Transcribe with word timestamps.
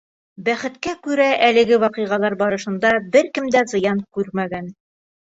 Бәхеткә 0.45 0.93
күрә, 1.07 1.27
әлеге 1.47 1.77
ваҡиғалар 1.83 2.37
барышында 2.39 2.95
бер 3.17 3.29
кем 3.37 3.51
дә 3.57 3.63
зыян 3.75 4.03
күрмәгән. 4.19 4.73